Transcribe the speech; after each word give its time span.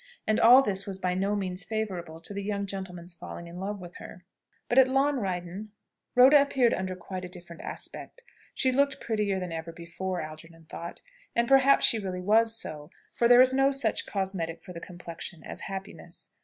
And 0.25 0.39
all 0.39 0.63
this 0.63 0.87
was 0.87 0.97
by 0.97 1.13
no 1.13 1.35
means 1.35 1.63
favourable 1.63 2.19
to 2.21 2.33
the 2.33 2.41
young 2.41 2.65
gentleman's 2.65 3.13
falling 3.13 3.45
in 3.45 3.59
love 3.59 3.79
with 3.79 3.97
her. 3.97 4.25
But 4.67 4.79
at 4.79 4.87
Llanryddan, 4.87 5.69
Rhoda 6.15 6.41
appeared 6.41 6.73
under 6.73 6.95
quite 6.95 7.23
a 7.23 7.29
different 7.29 7.61
aspect. 7.61 8.23
She 8.55 8.71
looked 8.71 8.99
prettier 8.99 9.39
than 9.39 9.51
ever 9.51 9.71
before, 9.71 10.19
Algernon 10.19 10.65
thought. 10.65 11.01
And 11.35 11.47
perhaps 11.47 11.85
she 11.85 11.99
really 11.99 12.19
was 12.19 12.57
so; 12.59 12.89
for 13.13 13.27
there 13.27 13.41
is 13.41 13.53
no 13.53 13.71
such 13.71 14.07
cosmetic 14.07 14.63
for 14.63 14.73
the 14.73 14.79
complexion 14.79 15.43
as 15.43 15.59
happiness. 15.69 16.31